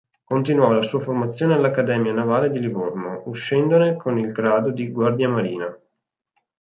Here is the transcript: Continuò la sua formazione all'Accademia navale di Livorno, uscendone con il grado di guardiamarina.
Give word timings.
Continuò 0.23 0.71
la 0.71 0.81
sua 0.81 0.99
formazione 0.99 1.53
all'Accademia 1.53 2.11
navale 2.11 2.49
di 2.49 2.59
Livorno, 2.59 3.21
uscendone 3.27 3.97
con 3.97 4.17
il 4.17 4.31
grado 4.31 4.71
di 4.71 4.89
guardiamarina. 4.89 5.79